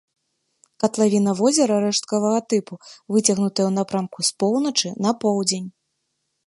Катлавіна 0.83 1.31
возера 1.41 1.75
рэшткавага 1.85 2.39
тыпу, 2.55 2.73
выцягнутая 3.13 3.65
ў 3.69 3.75
напрамку 3.79 4.19
з 4.33 4.39
поўначы 4.45 4.87
на 5.07 5.11
поўдзень. 5.25 5.69